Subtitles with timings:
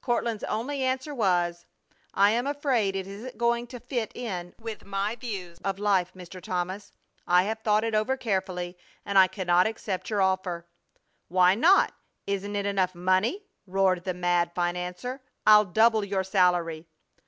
[0.00, 1.66] Courtland's only answer was:
[2.14, 6.40] "I am afraid it isn't going to fit in with my views of life, Mr.
[6.40, 6.92] Thomas.
[7.26, 10.68] I have thought it over carefully and I cannot accept your offer."
[11.26, 11.90] "Why not?
[12.28, 15.20] Isn't it enough money?" roared the mad financier.
[15.48, 16.86] "I'll double your salary!"